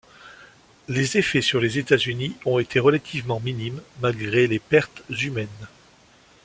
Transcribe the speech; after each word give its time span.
Les 0.87 1.15
effets 1.19 1.43
sur 1.43 1.59
les 1.59 1.77
États-Unis 1.77 2.35
ont 2.47 2.57
été 2.57 2.79
relativement 2.79 3.39
minimes 3.39 3.83
malgré 4.01 4.47
les 4.47 4.57
pertes 4.57 5.03
humaines. 5.11 5.47